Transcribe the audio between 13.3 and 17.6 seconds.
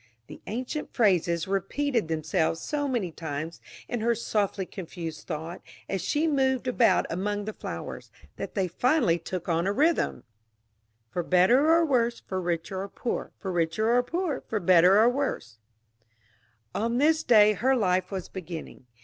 For richer or poorer, For better or worse "On this day